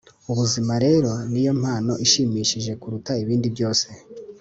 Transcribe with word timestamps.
ubuzima 0.31 0.73
rero 0.85 1.11
ni 1.31 1.41
yo 1.45 1.53
mpano 1.61 1.93
ishimishije 2.05 2.71
kuruta 2.81 3.11
ibindi 3.23 3.47
byose 3.55 3.87